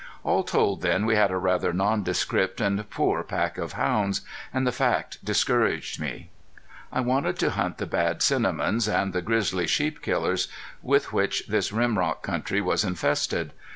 All 0.23 0.43
told 0.43 0.81
then 0.81 1.05
we 1.05 1.15
had 1.15 1.29
a 1.29 1.37
rather 1.37 1.71
nondescript 1.71 2.59
and 2.59 2.89
poor 2.89 3.21
pack 3.21 3.59
of 3.59 3.73
hounds; 3.73 4.21
and 4.51 4.65
the 4.65 4.71
fact 4.71 5.23
discouraged 5.23 5.99
me. 5.99 6.31
I 6.91 7.01
wanted 7.01 7.37
to 7.37 7.51
hunt 7.51 7.77
the 7.77 7.85
bad 7.85 8.23
cinnamons 8.23 8.87
and 8.87 9.13
the 9.13 9.21
grizzly 9.21 9.67
sheep 9.67 10.01
killers, 10.01 10.47
with 10.81 11.13
which 11.13 11.45
this 11.47 11.71
rim 11.71 11.99
rock 11.99 12.23
country 12.23 12.61
was 12.61 12.83
infested. 12.83 13.53